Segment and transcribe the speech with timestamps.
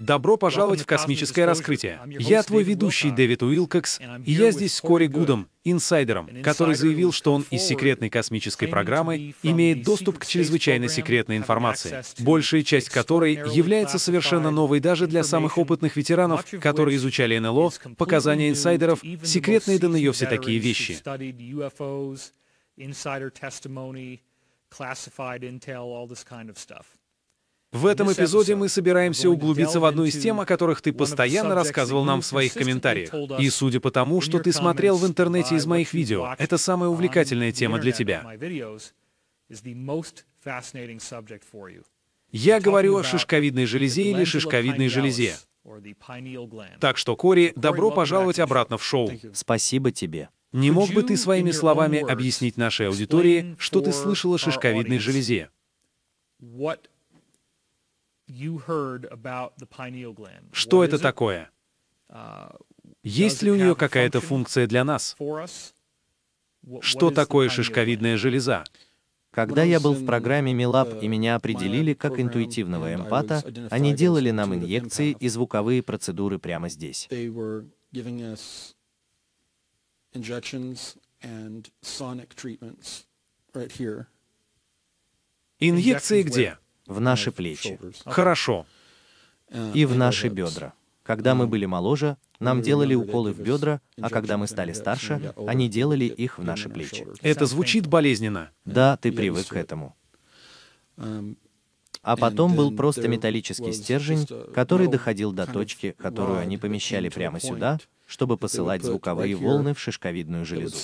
[0.00, 2.00] Добро пожаловать в космическое раскрытие.
[2.06, 7.34] Я твой ведущий Дэвид Уилкокс, и я здесь с Кори Гудом, инсайдером, который заявил, что
[7.34, 13.98] он из секретной космической программы имеет доступ к чрезвычайно секретной информации, большая часть которой является
[13.98, 20.12] совершенно новой даже для самых опытных ветеранов, которые изучали НЛО, показания инсайдеров, секретные до нее
[20.12, 20.98] все такие вещи.
[27.72, 32.04] В этом эпизоде мы собираемся углубиться в одну из тем, о которых ты постоянно рассказывал
[32.04, 33.14] нам в своих комментариях.
[33.38, 37.52] И судя по тому, что ты смотрел в интернете из моих видео, это самая увлекательная
[37.52, 38.26] тема для тебя.
[42.32, 45.36] Я говорю о шишковидной железе или шишковидной железе.
[46.80, 49.12] Так что, Кори, добро пожаловать обратно в шоу.
[49.32, 50.28] Спасибо тебе.
[50.52, 55.50] Не мог бы ты своими словами объяснить нашей аудитории, что ты слышал о шишковидной железе?
[60.52, 61.50] Что это такое?
[62.08, 62.60] Uh,
[63.02, 65.16] Есть ли у нее какая-то функция для нас?
[66.80, 68.64] Что такое шишковидная железа?
[69.30, 74.54] Когда я был в программе Милаб и меня определили как интуитивного эмпата, они делали нам
[74.54, 77.08] инъекции и звуковые процедуры прямо здесь.
[85.60, 86.58] Инъекции где?
[86.90, 87.78] В наши плечи.
[88.04, 88.66] Хорошо.
[89.74, 90.74] И в наши бедра.
[91.02, 95.68] Когда мы были моложе, нам делали уколы в бедра, а когда мы стали старше, они
[95.68, 97.06] делали их в наши плечи.
[97.22, 98.50] Это звучит болезненно.
[98.64, 99.96] Да, ты привык к этому.
[102.02, 107.78] А потом был просто металлический стержень, который доходил до точки, которую они помещали прямо сюда,
[108.06, 110.76] чтобы посылать звуковые волны в шишковидную железу.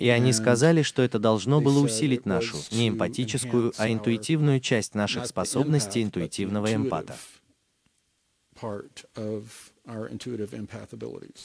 [0.00, 5.26] И они сказали, что это должно было усилить нашу, не эмпатическую, а интуитивную часть наших
[5.26, 7.18] способностей интуитивного эмпата.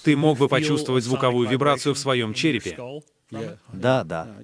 [0.03, 2.77] Ты мог бы почувствовать звуковую вибрацию в своем черепе.
[3.73, 4.37] Да, да.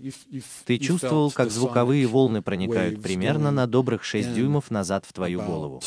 [0.65, 5.81] Ты чувствовал, как звуковые волны проникают примерно на добрых 6 дюймов назад в твою голову.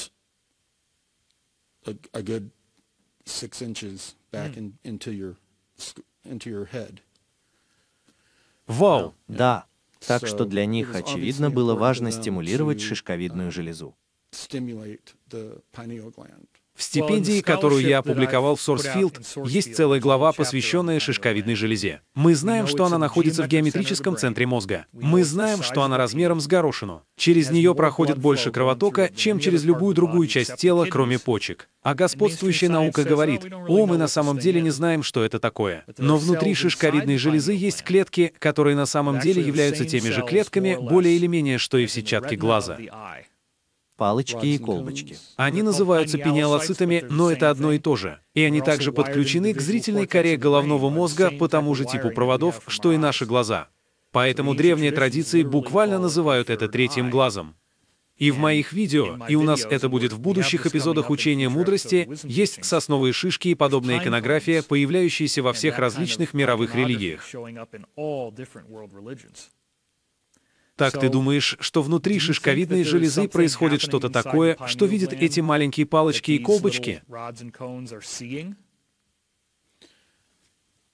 [8.66, 9.14] Вау!
[9.28, 9.66] Да.
[10.06, 13.96] Так что для них, очевидно, было важно стимулировать шишковидную железу.
[16.76, 22.00] В стипендии, которую я опубликовал в SourceField, есть целая глава, посвященная шишковидной железе.
[22.14, 24.86] Мы знаем, что она находится в геометрическом центре мозга.
[24.92, 27.02] Мы знаем, что она размером с горошину.
[27.16, 31.68] Через нее проходит больше кровотока, чем через любую другую часть тела, кроме почек.
[31.82, 35.84] А господствующая наука говорит, о, мы на самом деле не знаем, что это такое.
[35.98, 41.14] Но внутри шишковидной железы есть клетки, которые на самом деле являются теми же клетками, более
[41.14, 42.78] или менее, что и в сетчатке глаза
[43.96, 45.16] палочки и колбочки.
[45.36, 48.18] Они называются пениалоцитами, но это одно и то же.
[48.34, 52.92] И они также подключены к зрительной коре головного мозга по тому же типу проводов, что
[52.92, 53.68] и наши глаза.
[54.12, 57.56] Поэтому древние традиции буквально называют это третьим глазом.
[58.16, 62.64] И в моих видео, и у нас это будет в будущих эпизодах учения мудрости, есть
[62.64, 67.28] сосновые шишки и подобная иконография, появляющиеся во всех различных мировых религиях.
[70.76, 76.32] Так ты думаешь, что внутри шишковидной железы происходит что-то такое, что видят эти маленькие палочки
[76.32, 77.02] и колбочки?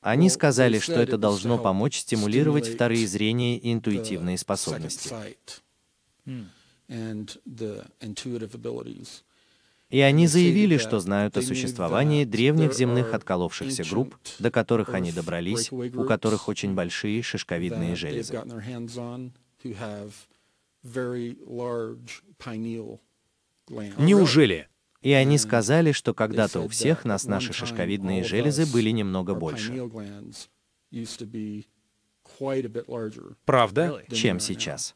[0.01, 5.15] Они сказали, что это должно помочь стимулировать вторые зрения и интуитивные способности.
[9.91, 15.73] И они заявили, что знают о существовании древних земных отколовшихся групп, до которых они добрались,
[15.73, 18.41] у которых очень большие шишковидные железы.
[23.69, 24.69] Неужели?
[25.03, 29.73] И они сказали, что когда-то у всех нас наши шишковидные железы были немного больше.
[33.45, 34.05] Правда?
[34.11, 34.95] Чем сейчас.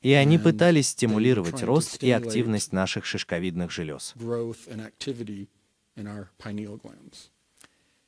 [0.00, 4.14] И они пытались стимулировать рост и активность наших шишковидных желез.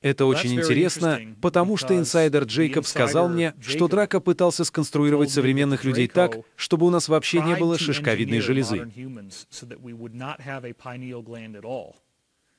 [0.02, 6.08] Это очень интересно, потому что инсайдер Джейкоб сказал мне, что Драко пытался сконструировать современных людей
[6.08, 8.90] так, чтобы у нас вообще не было шишковидной железы.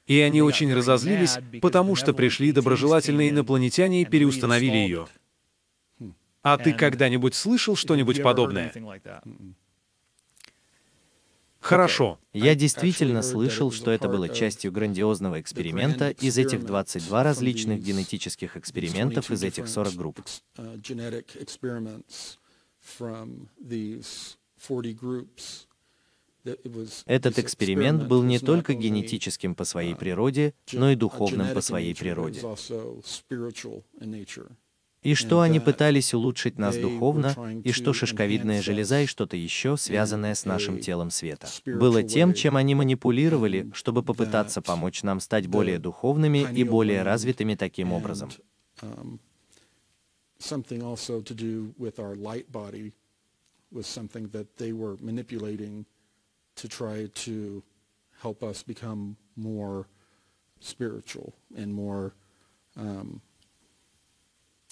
[0.06, 5.08] И они очень разозлились, потому что пришли доброжелательные инопланетяне и переустановили ее.
[6.42, 8.72] А ты когда-нибудь слышал что-нибудь подобное?
[11.64, 12.20] Хорошо.
[12.34, 19.32] Я действительно слышал, что это было частью грандиозного эксперимента из этих 22 различных генетических экспериментов
[19.32, 20.20] из этих 40 групп.
[27.06, 32.42] Этот эксперимент был не только генетическим по своей природе, но и духовным по своей природе.
[35.04, 40.36] И что они пытались улучшить нас духовно, и что шишковидная железа и что-то еще, связанное
[40.36, 45.80] с нашим телом света, было тем, чем они манипулировали, чтобы попытаться помочь нам стать более
[45.80, 48.30] духовными и более развитыми таким образом.
[57.10, 57.64] to
[58.22, 59.88] help us become more
[60.60, 62.14] spiritual and more
[62.78, 64.72] um, developed in, in that way.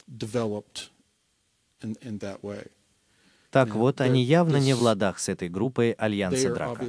[3.50, 6.86] Так вот, они явно не в ладах с этой группой Альянса Драка.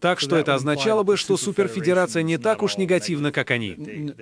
[0.00, 4.12] Так что это означало бы, что суперфедерация не так уж негативна, как они.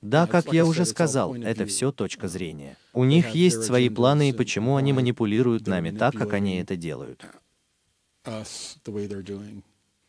[0.00, 2.76] Да, как я уже сказал, это все точка зрения.
[2.92, 7.24] У них есть свои планы и почему они манипулируют нами так, как они это делают.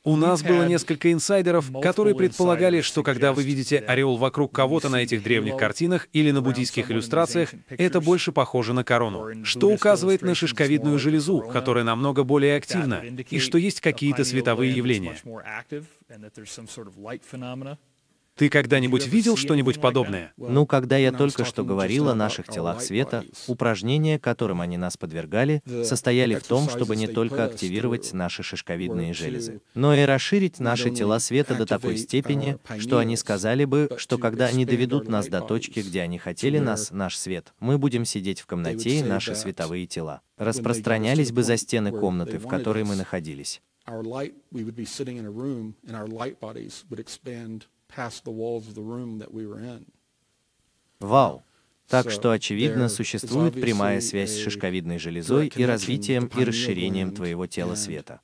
[0.08, 5.04] У нас было несколько инсайдеров, которые предполагали, что когда вы видите ореол вокруг кого-то на
[5.04, 10.34] этих древних картинах или на буддийских иллюстрациях, это больше похоже на корону, что указывает на
[10.34, 15.18] шишковидную железу, которая намного более активна, и что есть какие-то световые явления.
[18.38, 20.32] Ты когда-нибудь видел что-нибудь подобное?
[20.38, 25.64] Ну, когда я только что говорил о наших телах света, упражнения, которым они нас подвергали,
[25.84, 31.20] состояли в том, чтобы не только активировать наши шишковидные железы, но и расширить наши тела
[31.20, 35.80] света до такой степени, что они сказали бы, что когда они доведут нас до точки,
[35.80, 40.22] где они хотели нас, наш свет, мы будем сидеть в комнате, и наши световые тела
[40.38, 43.62] распространялись бы за стены комнаты, в которой мы находились.
[51.00, 51.44] Вау!
[51.88, 57.76] Так что, очевидно, существует прямая связь с шишковидной железой и развитием и расширением твоего тела
[57.76, 58.20] света.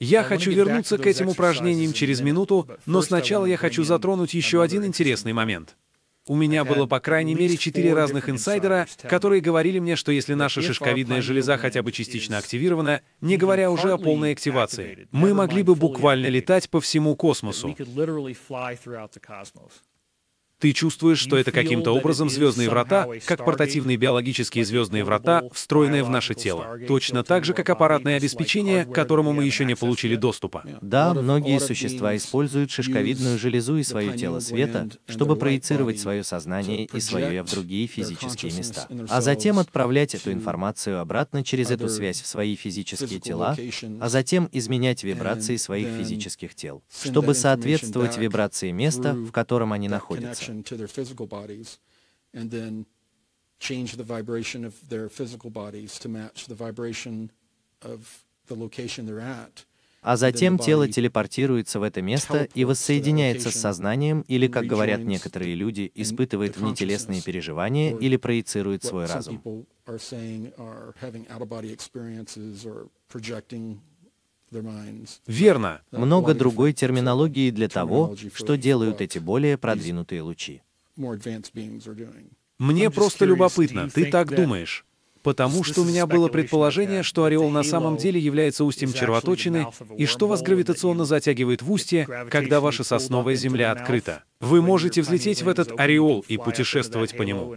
[0.00, 4.84] Я хочу вернуться к этим упражнениям через минуту, но сначала я хочу затронуть еще один
[4.84, 5.76] интересный момент.
[6.26, 10.62] У меня было по крайней мере четыре разных инсайдера, которые говорили мне, что если наша
[10.62, 15.74] шишковидная железа хотя бы частично активирована, не говоря уже о полной активации, мы могли бы
[15.74, 17.76] буквально летать по всему космосу.
[20.60, 26.10] Ты чувствуешь, что это каким-то образом звездные врата, как портативные биологические звездные врата, встроенные в
[26.10, 26.78] наше тело.
[26.86, 30.64] Точно так же, как аппаратное обеспечение, к которому мы еще не получили доступа.
[30.80, 37.00] Да, многие существа используют шишковидную железу и свое тело света, чтобы проецировать свое сознание и
[37.00, 42.20] свое «я» в другие физические места, а затем отправлять эту информацию обратно через эту связь
[42.20, 43.56] в свои физические тела,
[44.00, 50.43] а затем изменять вибрации своих физических тел, чтобы соответствовать вибрации места, в котором они находятся
[50.64, 51.78] to their physical bodies
[52.32, 52.86] and then
[53.58, 57.30] change the vibration of their physical bodies to match the vibration
[57.82, 59.66] of the location they're at.
[60.04, 65.54] А затем тело телепортируется в это место и воссоединяется с сознанием, или, как говорят некоторые
[65.54, 69.40] люди, испытывает внетелесные переживания или проецирует свой разум.
[75.26, 75.80] Верно.
[75.90, 80.62] Много другой терминологии для того, что делают эти более продвинутые лучи.
[82.58, 84.84] Мне просто любопытно, ты так думаешь?
[85.24, 90.04] Потому что у меня было предположение, что ореол на самом деле является устьем червоточины, и
[90.04, 94.22] что вас гравитационно затягивает в устье, когда ваша сосновая земля открыта.
[94.40, 97.56] Вы можете взлететь в этот ореол и путешествовать по нему.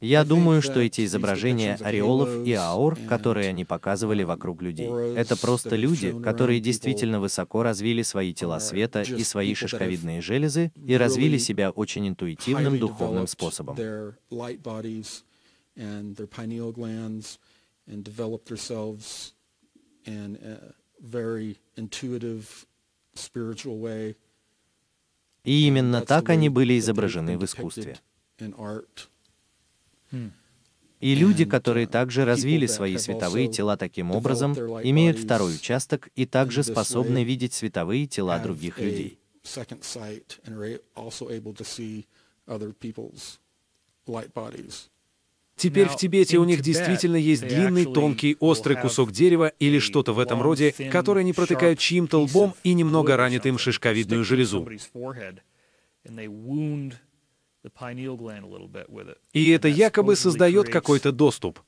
[0.00, 5.76] Я думаю, что эти изображения ореолов и аур, которые они показывали вокруг людей, это просто
[5.76, 11.70] люди, которые действительно высоко развили свои тела света и свои шишковидные железы и развили себя
[11.70, 13.76] очень интуитивным духовным способом.
[25.44, 27.98] И именно так они были изображены в искусстве.
[31.00, 36.62] И люди, которые также развили свои световые тела таким образом, имеют второй участок и также
[36.62, 39.18] способны видеть световые тела других людей.
[45.56, 50.18] Теперь в Тибете у них действительно есть длинный, тонкий, острый кусок дерева или что-то в
[50.18, 54.66] этом роде, которое не протыкают чьим-то лбом и немного ранит им шишковидную железу.
[59.32, 61.60] И это якобы создает какой-то доступ.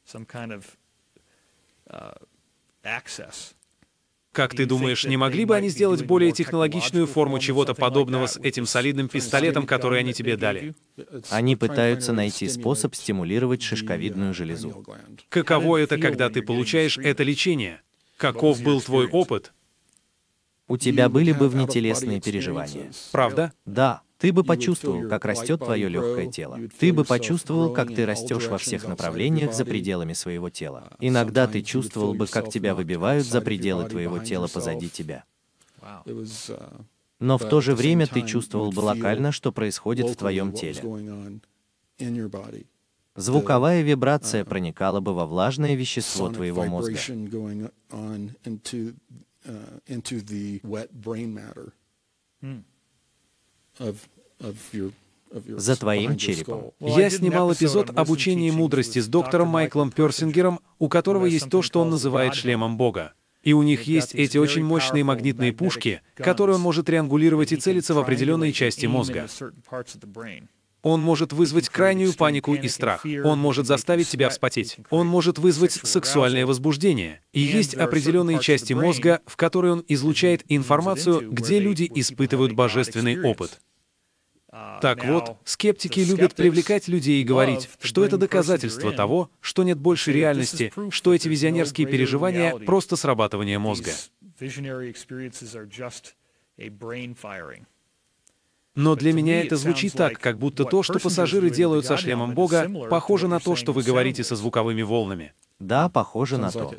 [4.33, 8.65] Как ты думаешь, не могли бы они сделать более технологичную форму чего-то подобного с этим
[8.65, 10.75] солидным пистолетом, который они тебе дали?
[11.29, 14.85] Они пытаются найти способ стимулировать шишковидную железу.
[15.29, 17.83] Каково это, когда ты получаешь это лечение?
[18.17, 19.53] Каков был твой опыт?
[20.67, 22.91] У тебя были бы внетелесные переживания.
[23.11, 23.53] Правда?
[23.67, 24.01] Да.
[24.23, 26.61] Ты бы почувствовал, как растет твое легкое тело.
[26.79, 30.93] Ты бы почувствовал, как ты растешь во всех направлениях за пределами своего тела.
[31.01, 35.25] Иногда ты чувствовал бы, как тебя выбивают за пределы твоего тела позади тебя.
[37.19, 40.81] Но в то же время ты чувствовал бы локально, что происходит в твоем теле.
[43.17, 46.97] Звуковая вибрация проникала бы во влажное вещество твоего мозга.
[55.47, 56.73] За твоим черепом.
[56.81, 61.91] Я снимал эпизод обучения мудрости с доктором Майклом Персингером, у которого есть то, что он
[61.91, 63.15] называет шлемом Бога.
[63.43, 67.95] И у них есть эти очень мощные магнитные пушки, которые он может триангулировать и целиться
[67.95, 69.27] в определенные части мозга.
[70.83, 73.07] Он может вызвать крайнюю панику и страх.
[73.25, 74.79] Он может заставить тебя вспотеть.
[74.91, 77.21] Он может вызвать сексуальное возбуждение.
[77.33, 83.61] И есть определенные части мозга, в которые он излучает информацию, где люди испытывают божественный опыт.
[84.83, 90.13] Так вот, скептики любят привлекать людей и говорить, что это доказательство того, что нет больше
[90.13, 93.93] реальности, что эти визионерские переживания— просто срабатывание мозга.
[98.75, 102.71] Но для меня это звучит так, как будто то, что пассажиры делают со шлемом Бога,
[102.91, 105.33] похоже на то, что вы говорите со звуковыми волнами.
[105.61, 106.75] Да, похоже на то.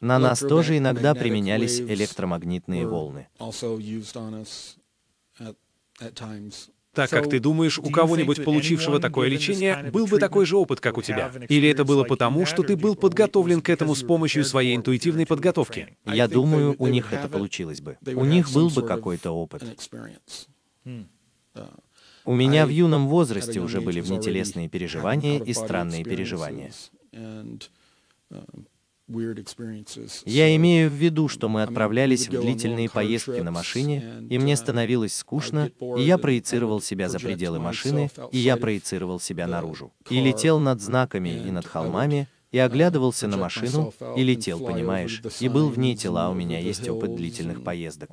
[0.00, 3.28] На нас тоже иногда применялись электромагнитные волны.
[6.94, 10.98] Так как ты думаешь, у кого-нибудь, получившего такое лечение, был бы такой же опыт, как
[10.98, 11.30] у тебя?
[11.48, 15.96] Или это было потому, что ты был подготовлен к этому с помощью своей интуитивной подготовки?
[16.06, 17.96] Я думаю, у них это получилось бы.
[18.06, 19.62] У них был бы какой-то опыт.
[22.26, 26.72] У меня в юном возрасте уже были внетелесные переживания и странные переживания.
[30.24, 35.14] Я имею в виду, что мы отправлялись в длительные поездки на машине, и мне становилось
[35.14, 39.92] скучно, и я проецировал себя за пределы машины, и я проецировал себя наружу.
[40.08, 45.48] И летел над знаками и над холмами, и оглядывался на машину, и летел, понимаешь, и
[45.48, 48.10] был вне тела, у меня есть опыт длительных поездок.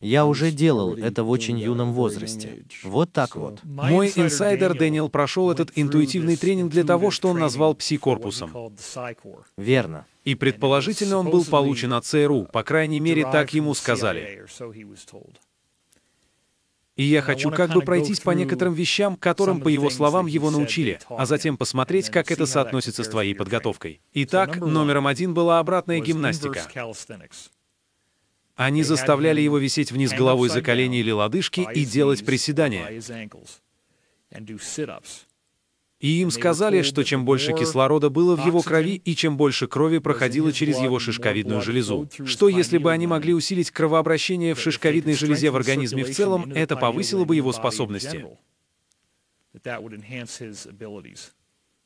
[0.00, 2.64] Я уже делал это в очень юном возрасте.
[2.84, 3.60] Вот так вот.
[3.64, 8.72] Мой инсайдер Дэниел прошел этот интуитивный тренинг для того, что он назвал пси-корпусом.
[9.58, 10.06] Верно.
[10.24, 14.46] И предположительно он был получен от ЦРУ, по крайней мере, так ему сказали.
[16.96, 20.98] И я хочу как бы пройтись по некоторым вещам, которым, по его словам, его научили,
[21.08, 24.00] а затем посмотреть, как это соотносится с твоей подготовкой.
[24.12, 26.62] Итак, номером один была обратная гимнастика.
[28.60, 33.00] Они заставляли его висеть вниз головой за колени или лодыжки и делать приседания.
[35.98, 39.96] И им сказали, что чем больше кислорода было в его крови и чем больше крови
[39.96, 45.50] проходило через его шишковидную железу, что если бы они могли усилить кровообращение в шишковидной железе
[45.50, 48.26] в организме в целом, это повысило бы его способности.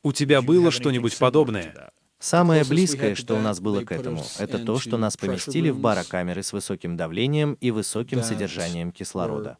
[0.03, 1.93] У тебя было что-нибудь подобное?
[2.19, 6.43] Самое близкое, что у нас было к этому, это то, что нас поместили в барокамеры
[6.43, 9.57] с высоким давлением и высоким содержанием кислорода.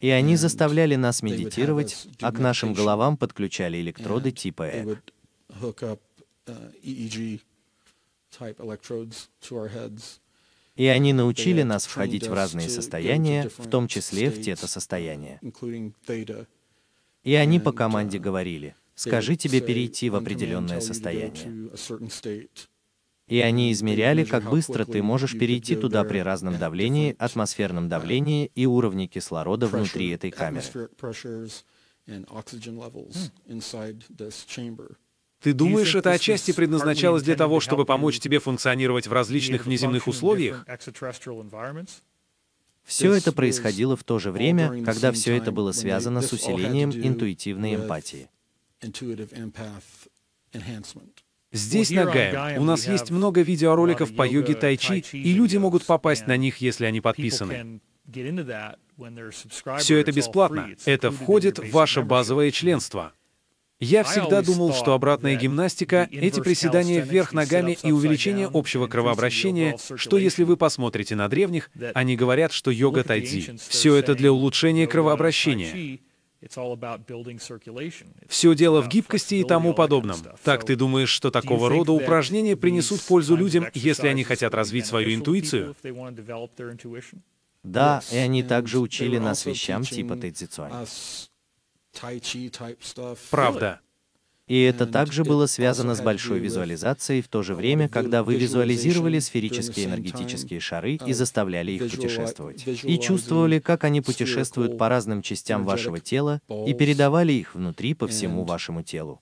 [0.00, 4.98] И они заставляли нас медитировать, а к нашим головам подключали электроды типа ЭК.
[10.74, 15.40] И они научили нас входить в разные состояния, в том числе в тета-состояние.
[17.22, 21.70] И они по команде говорили, скажи тебе перейти в определенное состояние.
[23.28, 28.66] И они измеряли, как быстро ты можешь перейти туда при разном давлении, атмосферном давлении и
[28.66, 30.64] уровне кислорода внутри этой камеры.
[35.40, 40.64] Ты думаешь, это отчасти предназначалось для того, чтобы помочь тебе функционировать в различных внеземных условиях?
[42.84, 47.76] Все это происходило в то же время, когда все это было связано с усилением интуитивной
[47.76, 48.28] эмпатии.
[51.52, 56.26] Здесь, на Гайм, у нас есть много видеороликов по йоге тайчи, и люди могут попасть
[56.26, 57.80] на них, если они подписаны.
[59.78, 60.70] Все это бесплатно.
[60.86, 63.12] Это входит в ваше базовое членство.
[63.82, 70.18] Я всегда думал, что обратная гимнастика— эти приседания вверх ногами и увеличение общего кровообращения, что
[70.18, 75.98] если вы посмотрите на древних, они говорят, что йога тайцзи— все это для улучшения кровообращения.
[78.28, 80.16] Все дело в гибкости и тому подобном.
[80.44, 85.12] Так ты думаешь, что такого рода упражнения принесут пользу людям, если они хотят развить свою
[85.12, 85.74] интуицию?
[87.64, 90.86] Да, и они также учили нас вещам типа тайцзицуань.
[93.30, 93.80] Правда.
[94.48, 99.18] И это также было связано с большой визуализацией в то же время, когда вы визуализировали
[99.20, 102.66] сферические энергетические шары и заставляли их путешествовать.
[102.66, 108.08] И чувствовали, как они путешествуют по разным частям вашего тела и передавали их внутри по
[108.08, 109.20] всему вашему телу.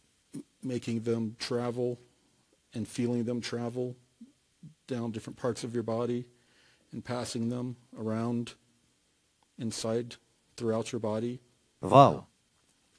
[11.81, 12.27] Вау!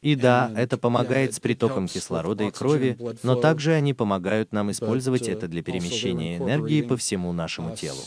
[0.02, 5.28] И да, это помогает с притоком кислорода и крови, но также они помогают нам использовать
[5.28, 8.02] это для перемещения энергии по всему нашему телу.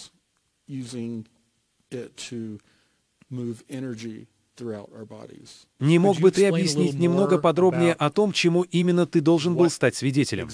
[5.81, 9.97] Не мог бы ты объяснить немного подробнее о том, чему именно ты должен был стать
[9.97, 10.49] свидетелем?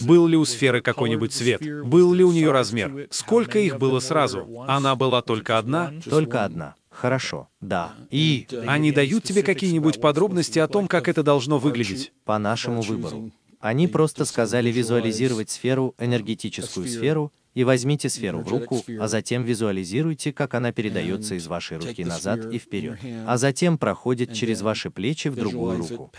[0.00, 1.62] Был ли у сферы какой-нибудь цвет?
[1.86, 3.08] Был ли у нее размер?
[3.10, 4.64] Сколько их было сразу?
[4.66, 5.92] Она была только одна?
[6.04, 6.74] Только одна.
[6.96, 7.94] Хорошо, да.
[8.10, 12.12] И они дают тебе какие-нибудь подробности о том, как это должно выглядеть?
[12.24, 13.30] По нашему выбору.
[13.60, 20.32] Они просто сказали визуализировать сферу, энергетическую сферу, и возьмите сферу в руку, а затем визуализируйте,
[20.32, 25.28] как она передается из вашей руки назад и вперед, а затем проходит через ваши плечи
[25.28, 26.10] в другую руку.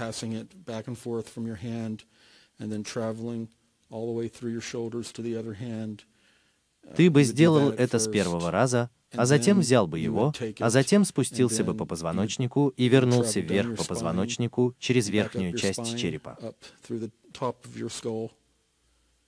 [6.95, 11.63] Ты бы сделал это с первого раза, а затем взял бы его, а затем спустился
[11.63, 16.37] бы по позвоночнику и вернулся вверх по позвоночнику через верхнюю часть черепа.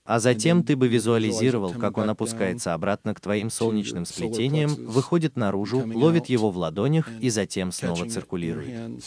[0.06, 5.84] А затем ты бы визуализировал, как он опускается обратно к твоим солнечным сплетениям, выходит наружу,
[5.86, 8.98] ловит его в ладонях и затем снова циркулирует.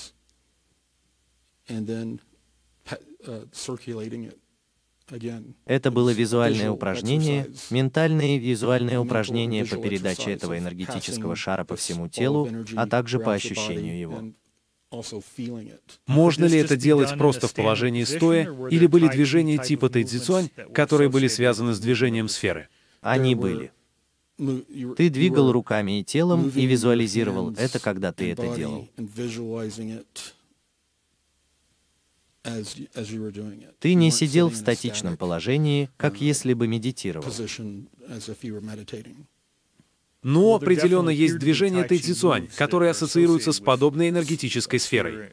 [5.67, 12.09] Это было визуальное упражнение, ментальное и визуальное упражнение по передаче этого энергетического шара по всему
[12.09, 14.33] телу, а также по ощущению его.
[16.07, 21.29] Можно ли это делать просто в положении стоя, или были движения типа тайцзицуань, которые были
[21.29, 22.69] связаны с движением сферы?
[23.01, 23.73] Они были.
[24.37, 28.89] Ты двигал руками и телом и визуализировал это, когда ты это делал.
[33.79, 37.31] Ты не сидел в статичном положении, как если бы медитировал.
[40.23, 45.31] Но определенно есть движение тайцзицуань, которые ассоциируются с подобной энергетической сферой.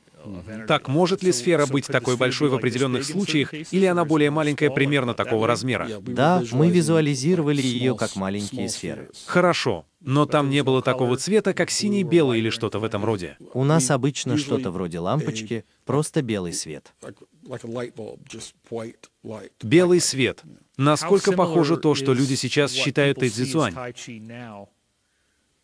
[0.67, 5.13] Так может ли сфера быть такой большой в определенных случаях, или она более маленькая примерно
[5.13, 5.87] такого размера?
[6.01, 9.09] Да, мы визуализировали ее как маленькие сферы.
[9.25, 13.37] Хорошо, но там не было такого цвета, как синий, белый или что-то в этом роде.
[13.53, 16.93] У нас обычно что-то вроде лампочки, просто белый свет.
[19.61, 20.43] Белый свет.
[20.77, 23.75] Насколько похоже то, что люди сейчас считают тайцзицуань?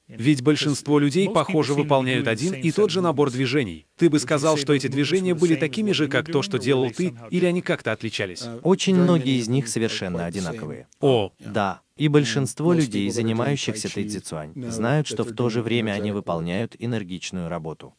[0.07, 3.87] Ведь большинство людей, похоже, выполняют один и тот же набор движений.
[3.97, 7.45] Ты бы сказал, что эти движения были такими же, как то, что делал ты, или
[7.45, 8.43] они как-то отличались?
[8.61, 10.87] Очень многие из них совершенно одинаковые.
[10.99, 11.81] О, да.
[11.97, 17.95] И большинство людей, занимающихся тайцзицуань, знают, что в то же время они выполняют энергичную работу.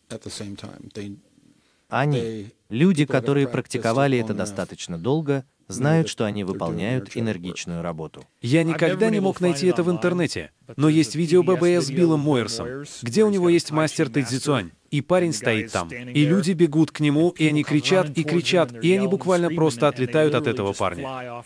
[1.89, 8.25] Они, люди, которые практиковали это достаточно долго, знают, что они выполняют энергичную работу.
[8.41, 12.85] Я никогда не мог найти это в интернете, но есть видео ББС с Биллом Мойерсом,
[13.03, 15.89] где у него есть мастер Тайцзицуань, и парень стоит там.
[15.89, 20.35] И люди бегут к нему, и они кричат и кричат, и они буквально просто отлетают
[20.35, 21.43] от этого парня.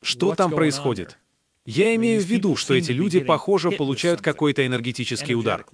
[0.00, 1.18] Что там происходит?
[1.64, 5.66] Я имею в виду, что эти люди, похоже, получают какой-то энергетический удар.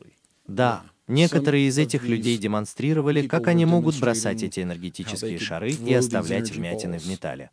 [0.46, 6.51] Да, Некоторые из этих людей демонстрировали, как они могут бросать эти энергетические шары и оставлять
[6.51, 7.51] вмятины в металле.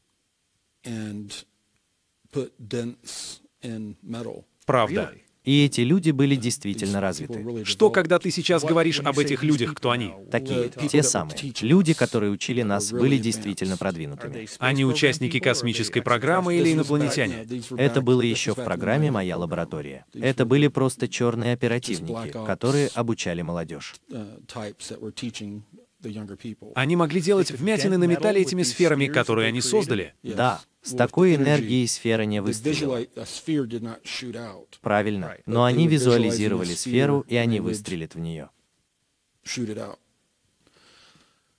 [4.66, 5.14] Правда.
[5.44, 7.66] И эти люди были действительно развиты.
[7.66, 10.14] Что, когда ты сейчас говоришь об этих людях, кто они?
[10.30, 11.38] Такие, те самые.
[11.62, 14.48] Люди, которые учили нас, были действительно продвинутыми.
[14.60, 17.48] Они участники космической программы или инопланетяне?
[17.78, 20.06] Это было еще в программе «Моя лаборатория».
[20.14, 23.96] Это были просто черные оперативники, которые обучали молодежь.
[26.76, 30.14] Они могли делать вмятины на металле этими сферами, которые они создали?
[30.24, 30.62] Да.
[30.84, 33.06] С такой энергией сфера не выстрелила.
[34.82, 35.38] Правильно.
[35.46, 38.50] Но они визуализировали сферу, и они выстрелят в нее.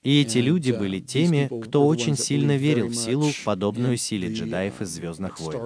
[0.02, 4.88] И эти люди были теми, кто очень сильно верил в силу, подобную силе джедаев из
[4.88, 5.60] «Звездных войн».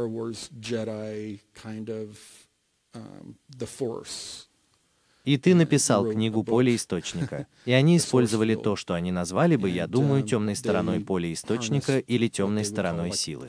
[5.26, 9.88] И ты написал книгу «Поле источника», и они использовали то, что они назвали бы, я
[9.88, 13.48] думаю, темной стороной поля источника или темной стороной силы.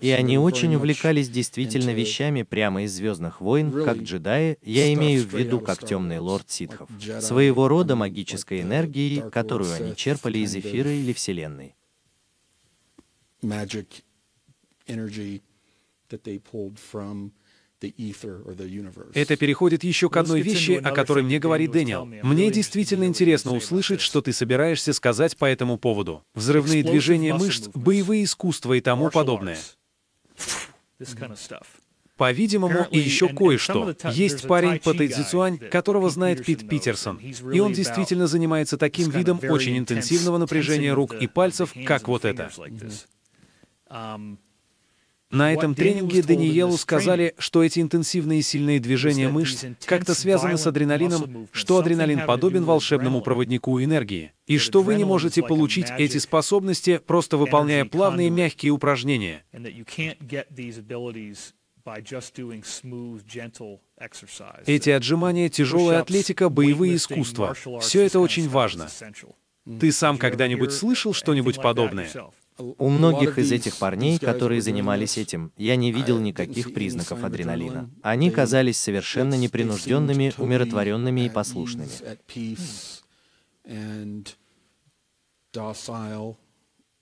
[0.00, 5.34] И они очень увлекались действительно вещами прямо из «Звездных войн», как джедаи, я имею в
[5.34, 6.88] виду как темный лорд ситхов,
[7.20, 11.74] своего рода магической энергией, которую они черпали из эфира или Вселенной.
[19.14, 22.04] Это переходит еще к одной вещи, о которой мне говорит Дэниел.
[22.04, 26.22] Мне действительно интересно услышать, что ты собираешься сказать по этому поводу.
[26.34, 29.58] Взрывные движения мышц, боевые искусства и тому подобное.
[32.16, 33.96] По-видимому, и еще кое-что.
[34.12, 39.78] Есть парень по Тайцзицуань, которого знает Пит Питерсон, и он действительно занимается таким видом очень
[39.78, 42.50] интенсивного напряжения рук и пальцев, как вот это.
[45.30, 51.48] На этом тренинге Даниелу сказали, что эти интенсивные сильные движения мышц как-то связаны с адреналином,
[51.52, 57.36] что адреналин подобен волшебному проводнику энергии, и что вы не можете получить эти способности, просто
[57.36, 59.44] выполняя плавные мягкие упражнения.
[64.66, 68.88] Эти отжимания, тяжелая атлетика, боевые искусства— все это очень важно.
[69.78, 72.08] Ты сам когда-нибудь слышал что-нибудь подобное?
[72.60, 77.90] У многих из этих парней, которые занимались этим, я не видел никаких признаков адреналина.
[78.02, 81.90] Они казались совершенно непринужденными, умиротворенными и послушными.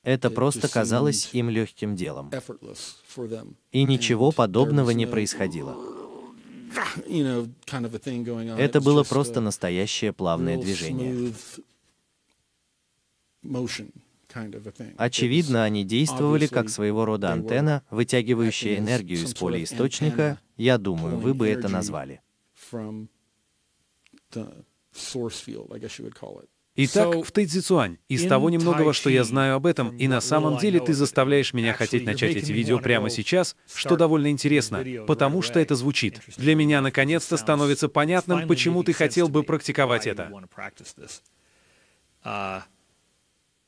[0.04, 2.30] Это просто казалось им легким делом.
[3.72, 5.76] И ничего подобного не происходило.
[8.58, 11.32] Это было просто настоящее плавное движение.
[14.96, 21.34] Очевидно, они действовали как своего рода антенна, вытягивающая энергию из поля источника, я думаю, вы
[21.34, 22.20] бы это назвали.
[26.80, 30.78] Итак, в Тайцзицуань, из того немногого, что я знаю об этом, и на самом деле
[30.78, 35.74] ты заставляешь меня хотеть начать эти видео прямо сейчас, что довольно интересно, потому что это
[35.74, 36.20] звучит.
[36.36, 40.30] Для меня наконец-то становится понятным, почему ты хотел бы практиковать это.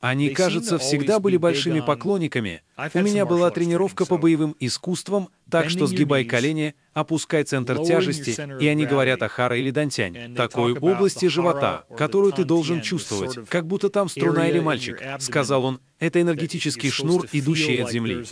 [0.01, 2.63] Они, кажется, всегда были большими поклонниками.
[2.95, 8.67] У меня была тренировка по боевым искусствам, так что сгибай колени, опускай центр тяжести, и
[8.67, 13.89] они говорят о хара или дантянь, такой области живота, которую ты должен чувствовать, как будто
[13.89, 15.01] там струна или мальчик.
[15.19, 18.25] Сказал он, это энергетический шнур, идущий от земли.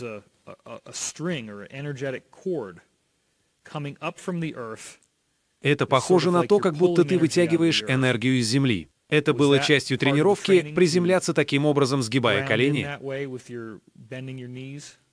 [5.62, 8.89] Это похоже на то, как будто ты вытягиваешь энергию из земли.
[9.10, 12.88] Это было частью тренировки, приземляться таким образом, сгибая колени.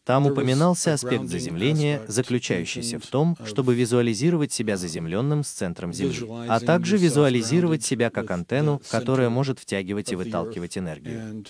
[0.07, 6.61] Там упоминался аспект заземления, заключающийся в том, чтобы визуализировать себя заземленным с центром Земли, а
[6.61, 11.43] также визуализировать себя как антенну, которая может втягивать и выталкивать энергию.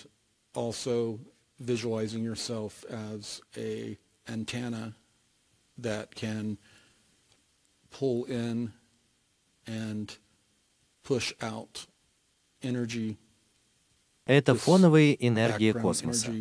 [11.04, 11.88] push out
[14.28, 16.34] это фоновая энергия космоса.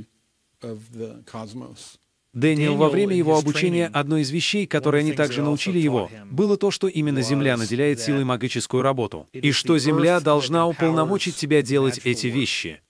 [2.33, 6.71] Дэниел во время его обучения одной из вещей, которые они также научили его, было то,
[6.71, 12.27] что именно Земля наделяет силой магическую работу, и что Земля должна уполномочить тебя делать эти
[12.27, 12.83] вещи.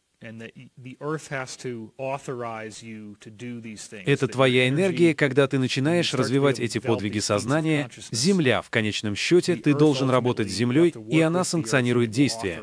[4.05, 7.91] Это твоя энергия, когда ты начинаешь развивать эти подвиги сознания.
[8.11, 12.63] Земля, в конечном счете, ты должен работать с Землей, и она санкционирует действия.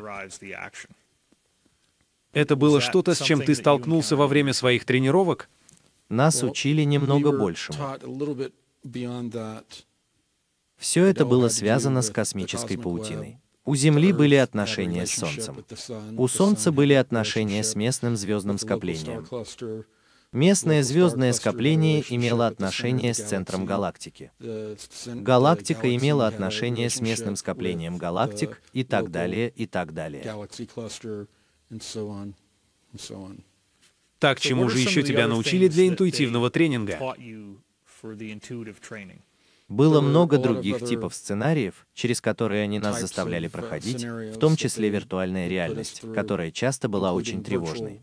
[2.32, 5.48] Это было что-то, с чем ты столкнулся во время своих тренировок?
[6.08, 7.78] Нас учили немного большему.
[10.76, 13.38] Все это было связано с космической паутиной.
[13.64, 15.64] У Земли были отношения с Солнцем.
[16.18, 19.26] У Солнца были отношения с местным звездным скоплением.
[20.32, 24.32] Местное звездное скопление имело отношение с центром галактики.
[25.06, 30.24] Галактика имела отношение с местным скоплением галактик и так далее, и так далее.
[34.18, 36.98] Так, чему же еще тебя научили для интуитивного тренинга?
[39.68, 45.48] Было много других типов сценариев, через которые они нас заставляли проходить, в том числе виртуальная
[45.48, 48.00] реальность, которая часто была очень тревожной.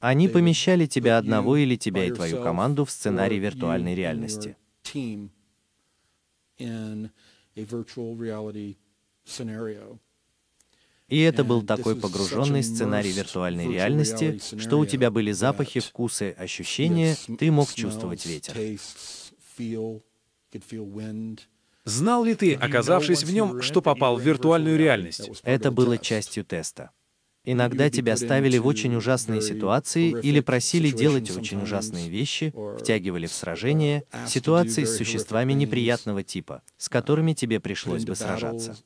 [0.00, 4.56] Они помещали тебя одного или тебя и твою команду в сценарий виртуальной реальности.
[6.62, 7.10] in
[7.56, 8.76] a virtual reality
[9.24, 9.98] scenario.
[11.12, 17.16] И это был такой погруженный сценарий виртуальной реальности, что у тебя были запахи, вкусы, ощущения,
[17.38, 18.56] ты мог чувствовать ветер.
[21.84, 25.30] Знал ли ты, оказавшись в нем, что попал в виртуальную реальность?
[25.42, 26.92] Это было частью теста.
[27.44, 33.34] Иногда тебя ставили в очень ужасные ситуации или просили делать очень ужасные вещи, втягивали в
[33.34, 38.78] сражения, ситуации с существами неприятного типа, с которыми тебе пришлось бы сражаться.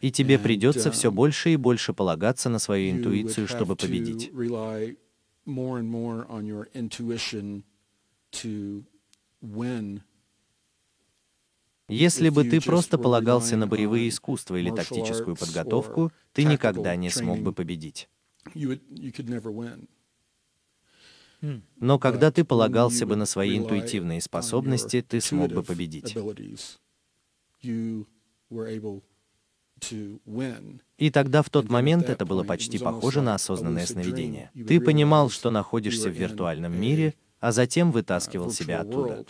[0.00, 4.30] И тебе придется все больше и больше полагаться на свою интуицию, чтобы победить.
[11.88, 17.40] Если бы ты просто полагался на боевые искусства или тактическую подготовку, ты никогда не смог
[17.40, 18.08] бы победить.
[21.76, 26.16] Но когда ты полагался бы на свои интуитивные способности, ты смог бы победить.
[30.98, 34.50] И тогда в тот момент это было почти похоже на осознанное сновидение.
[34.66, 39.24] Ты понимал, что находишься в виртуальном мире, а затем вытаскивал себя оттуда.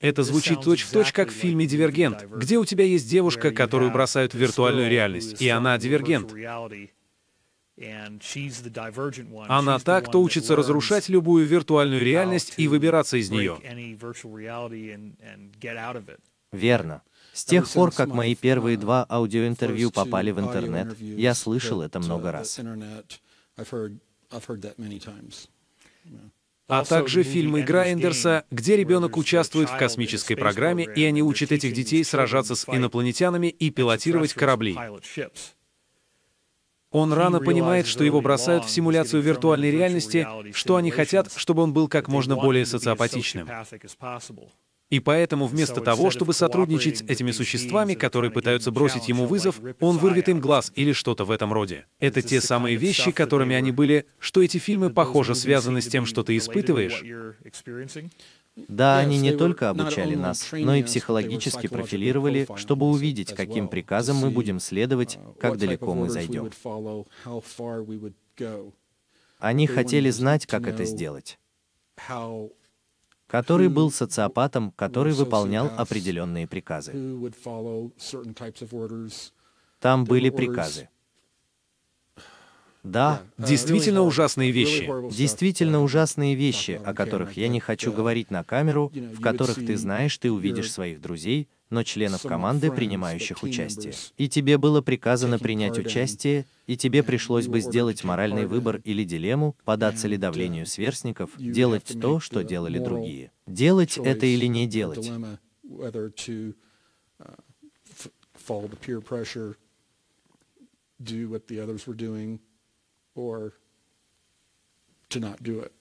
[0.00, 4.34] Это звучит точь-в-точь, точь, как в фильме «Дивергент», где у тебя есть девушка, которую бросают
[4.34, 6.32] в виртуальную реальность, и она дивергент.
[9.48, 13.58] Она та, кто учится разрушать любую виртуальную реальность и выбираться из нее.
[16.52, 17.02] Верно.
[17.32, 22.32] С тех пор, как мои первые два аудиоинтервью попали в интернет, я слышал это много
[22.32, 22.58] раз.
[26.68, 31.72] А также фильм «Игра Эндерса», где ребенок участвует в космической программе, и они учат этих
[31.72, 34.76] детей сражаться с инопланетянами и пилотировать корабли.
[36.96, 41.74] Он рано понимает, что его бросают в симуляцию виртуальной реальности, что они хотят, чтобы он
[41.74, 43.46] был как можно более социопатичным.
[44.88, 49.98] И поэтому вместо того, чтобы сотрудничать с этими существами, которые пытаются бросить ему вызов, он
[49.98, 51.86] вырвет им глаз или что-то в этом роде.
[51.98, 56.22] Это те самые вещи, которыми они были, что эти фильмы, похоже, связаны с тем, что
[56.22, 57.02] ты испытываешь.
[58.56, 64.30] Да, они не только обучали нас, но и психологически профилировали, чтобы увидеть, каким приказам мы
[64.30, 66.50] будем следовать, как далеко мы зайдем.
[69.38, 71.38] Они хотели знать, как это сделать
[73.26, 76.92] который был социопатом, который выполнял определенные приказы.
[79.80, 80.88] Там были приказы.
[82.82, 84.88] Да, действительно ужасные вещи.
[85.10, 90.16] Действительно ужасные вещи, о которых я не хочу говорить на камеру, в которых ты знаешь,
[90.18, 93.94] ты увидишь своих друзей, но членов команды, принимающих участие.
[94.16, 99.56] И тебе было приказано принять участие, и тебе пришлось бы сделать моральный выбор или дилемму,
[99.64, 103.32] податься ли давлению сверстников, делать то, что делали другие.
[103.46, 105.10] Делать это или не делать.
[110.98, 112.40] do what the others were doing
[113.14, 113.52] or
[115.10, 115.72] to not do it.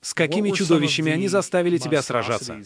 [0.00, 2.60] С какими чудовищами они заставили тебя сражаться?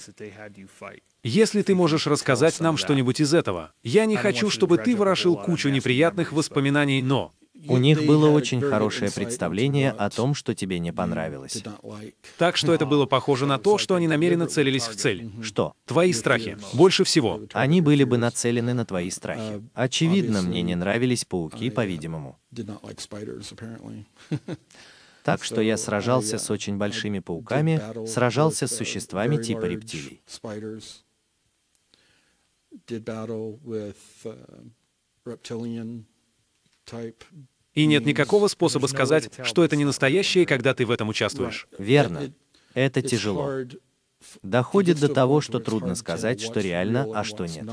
[1.22, 3.72] Если ты можешь рассказать нам что-нибудь из этого.
[3.82, 7.32] Я не хочу, чтобы ты ворошил кучу неприятных воспоминаний, но...
[7.68, 11.62] У них было очень хорошее представление о том, что тебе не понравилось.
[12.38, 15.30] Так что это было похоже на то, что они намеренно целились в цель.
[15.42, 15.74] Что?
[15.84, 16.56] Твои страхи.
[16.72, 17.42] Больше всего.
[17.52, 19.62] Они были бы нацелены на твои страхи.
[19.74, 22.38] Очевидно, мне не нравились пауки, по-видимому.
[25.22, 30.22] Так что я сражался с очень большими пауками, сражался с существами типа рептилий.
[37.74, 41.68] И нет никакого способа сказать, что это не настоящее, когда ты в этом участвуешь.
[41.78, 42.32] Верно.
[42.74, 43.64] Это тяжело.
[44.42, 47.68] Доходит до того, что трудно сказать, что реально, а что нет.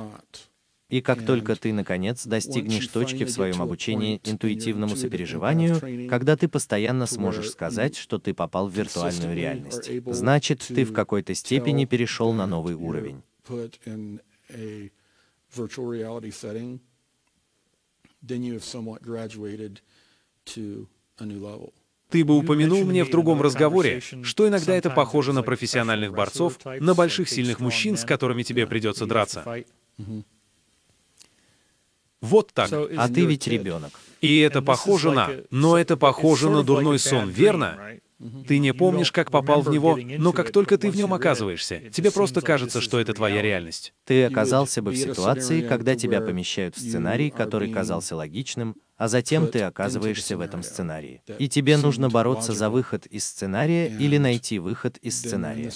[0.89, 7.07] И как только ты, наконец, достигнешь точки в своем обучении интуитивному сопереживанию, когда ты постоянно
[7.07, 12.47] сможешь сказать, что ты попал в виртуальную реальность, значит, ты в какой-то степени перешел на
[12.47, 13.21] новый уровень.
[22.09, 26.93] Ты бы упомянул мне в другом разговоре, что иногда это похоже на профессиональных борцов, на
[26.93, 29.63] больших сильных мужчин, с которыми тебе придется драться.
[32.21, 32.71] Вот так.
[32.71, 33.91] А ты ведь ребенок.
[34.21, 35.31] И это похоже на...
[35.51, 37.99] Но это похоже на дурной сон, верно?
[38.47, 42.11] Ты не помнишь, как попал в него, но как только ты в нем оказываешься, тебе
[42.11, 43.93] просто кажется, что это твоя реальность.
[44.05, 49.47] Ты оказался бы в ситуации, когда тебя помещают в сценарий, который казался логичным, а затем
[49.47, 51.21] ты оказываешься в этом сценарии.
[51.37, 55.71] И тебе нужно бороться за выход из сценария или найти выход из сценария.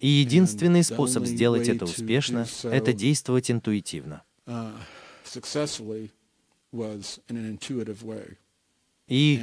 [0.00, 4.22] И единственный способ сделать это успешно— это действовать интуитивно.
[9.06, 9.40] И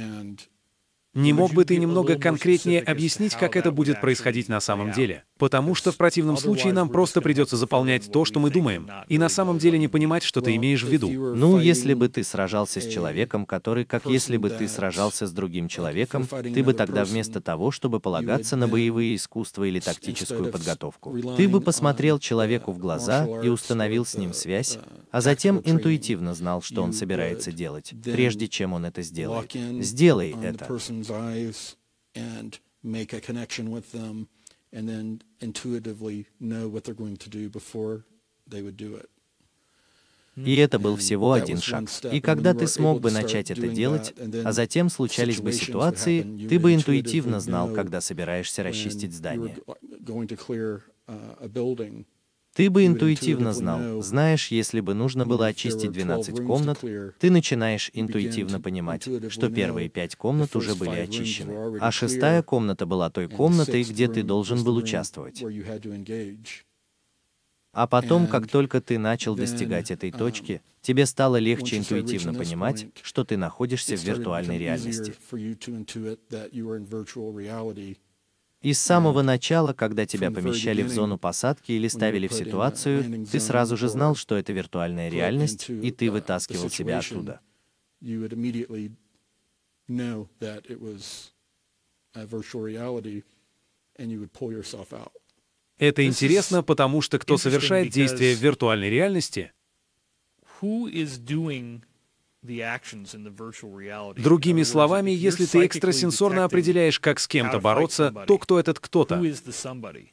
[1.14, 5.24] не мог бы ты немного конкретнее объяснить, как это будет происходить на самом деле?
[5.38, 9.28] Потому что в противном случае нам просто придется заполнять то, что мы думаем, и на
[9.28, 11.08] самом деле не понимать, что ты имеешь в виду.
[11.10, 15.68] Ну, если бы ты сражался с человеком, который, как если бы ты сражался с другим
[15.68, 21.48] человеком, ты бы тогда вместо того, чтобы полагаться на боевые искусства или тактическую подготовку, ты
[21.48, 24.78] бы посмотрел человеку в глаза и установил с ним связь,
[25.10, 29.52] а затем интуитивно знал, что он собирается делать, прежде чем он это сделает.
[29.80, 30.66] Сделай это
[34.72, 38.04] and then intuitively know what they're going to do before
[38.48, 39.08] they would do it.
[40.36, 41.88] И это был всего один шаг.
[42.12, 46.74] И когда ты смог бы начать это делать, а затем случались бы ситуации, ты бы
[46.74, 49.56] интуитивно знал, когда собираешься расчистить здание.
[52.58, 56.80] Ты бы интуитивно знал, знаешь, если бы нужно было очистить 12 комнат,
[57.20, 63.10] ты начинаешь интуитивно понимать, что первые пять комнат уже были очищены, а шестая комната была
[63.10, 65.40] той комнатой, где ты должен был участвовать.
[67.72, 73.24] А потом, как только ты начал достигать этой точки, тебе стало легче интуитивно понимать, что
[73.24, 75.14] ты находишься в виртуальной реальности.
[78.60, 83.38] И с самого начала, когда тебя помещали в зону посадки или ставили в ситуацию, ты
[83.38, 87.40] сразу же знал, что это виртуальная реальность, и ты вытаскивал себя оттуда.
[95.78, 99.52] Это интересно, потому что кто совершает действия в виртуальной реальности,
[104.16, 109.20] Другими словами, если ты экстрасенсорно определяешь, как с кем-то бороться, то кто этот кто-то?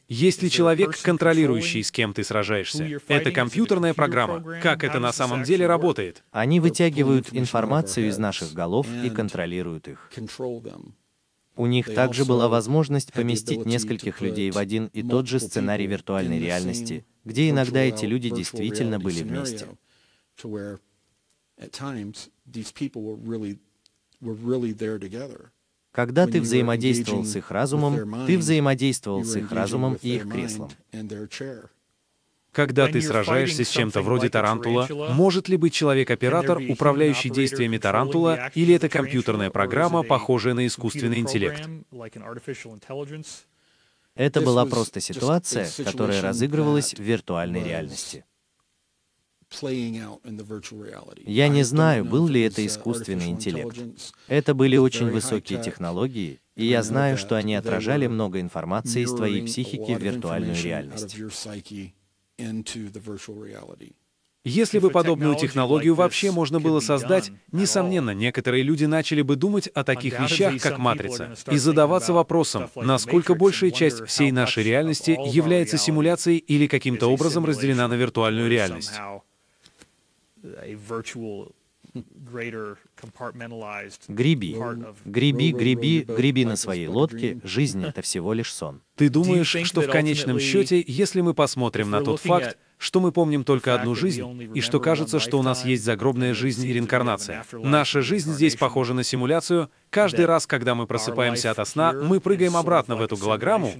[0.07, 2.99] Есть ли человек, контролирующий, с кем ты сражаешься?
[3.07, 4.59] Это компьютерная программа.
[4.61, 6.23] Как это на самом деле работает?
[6.31, 10.09] Они вытягивают информацию из наших голов и контролируют их.
[11.57, 16.39] У них также была возможность поместить нескольких людей в один и тот же сценарий виртуальной
[16.39, 19.67] реальности, где иногда эти люди действительно были вместе.
[25.91, 30.69] Когда ты взаимодействовал с их разумом, ты взаимодействовал с их разумом и их креслом.
[32.51, 38.73] Когда ты сражаешься с чем-то вроде тарантула, может ли быть человек-оператор, управляющий действиями тарантула, или
[38.73, 41.67] это компьютерная программа, похожая на искусственный интеллект?
[44.15, 48.23] Это была просто ситуация, которая разыгрывалась в виртуальной реальности.
[51.25, 53.77] Я не знаю, был ли это искусственный интеллект.
[54.27, 59.45] Это были очень высокие технологии, и я знаю, что они отражали много информации из твоей
[59.45, 61.17] психики в виртуальную реальность.
[64.47, 69.83] Если бы подобную технологию вообще можно было создать, несомненно, некоторые люди начали бы думать о
[69.83, 76.37] таких вещах, как матрица, и задаваться вопросом, насколько большая часть всей нашей реальности является симуляцией
[76.37, 78.93] или каким-то образом разделена на виртуальную реальность.
[84.07, 84.57] Греби,
[85.05, 88.81] греби, греби, греби на своей лодке, жизнь— это всего лишь сон.
[88.95, 93.45] Ты думаешь, что в конечном счете, если мы посмотрим на тот факт, что мы помним
[93.45, 97.45] только одну жизнь, и что кажется, что у нас есть загробная жизнь и реинкарнация.
[97.53, 99.69] Наша жизнь здесь похожа на симуляцию.
[99.89, 103.71] Каждый раз, когда мы просыпаемся ото сна, мы прыгаем обратно в эту голограмму,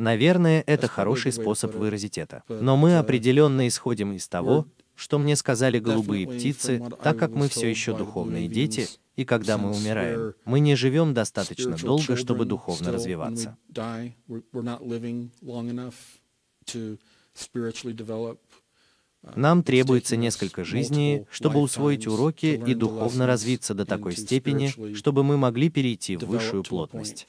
[0.00, 2.42] Наверное, это хороший способ выразить это.
[2.48, 7.68] Но мы определенно исходим из того, что мне сказали голубые птицы, так как мы все
[7.68, 13.58] еще духовные дети, и когда мы умираем, мы не живем достаточно долго, чтобы духовно развиваться.
[19.34, 25.36] Нам требуется несколько жизней, чтобы усвоить уроки и духовно развиться до такой степени, чтобы мы
[25.36, 27.26] могли перейти в высшую плотность.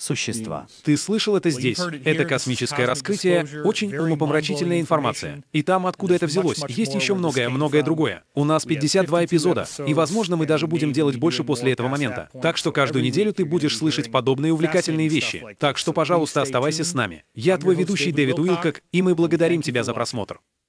[0.00, 0.66] Существа.
[0.82, 1.78] Ты слышал это здесь.
[2.04, 5.44] Это космическое раскрытие, очень умопомрачительная информация.
[5.52, 8.24] И там, откуда это взялось, есть еще многое, многое другое.
[8.34, 12.30] У нас 52 эпизода, и, возможно, мы даже будем делать больше после этого момента.
[12.40, 15.44] Так что каждую неделю ты будешь слышать подобные увлекательные вещи.
[15.58, 17.24] Так что, пожалуйста, оставайся с нами.
[17.34, 20.40] Я твой ведущий Дэвид Уилкок, и мы благодарим тебя за просмотр.